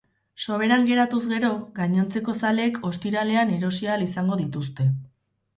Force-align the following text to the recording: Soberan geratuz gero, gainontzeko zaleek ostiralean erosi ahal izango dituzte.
Soberan 0.45 0.87
geratuz 0.91 1.19
gero, 1.33 1.51
gainontzeko 1.75 2.35
zaleek 2.45 2.81
ostiralean 2.91 3.55
erosi 3.59 3.89
ahal 3.91 4.07
izango 4.11 4.39
dituzte. 4.45 4.89